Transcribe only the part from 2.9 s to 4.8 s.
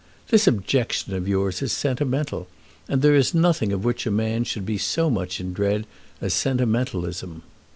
there is nothing of which a man should be